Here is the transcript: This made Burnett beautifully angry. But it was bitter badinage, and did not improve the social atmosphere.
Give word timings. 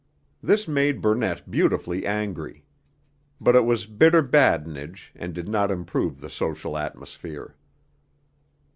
This 0.41 0.67
made 0.67 0.99
Burnett 0.99 1.51
beautifully 1.51 2.07
angry. 2.07 2.65
But 3.39 3.55
it 3.55 3.65
was 3.65 3.85
bitter 3.85 4.23
badinage, 4.23 5.11
and 5.15 5.31
did 5.31 5.47
not 5.47 5.69
improve 5.69 6.19
the 6.21 6.29
social 6.31 6.75
atmosphere. 6.75 7.55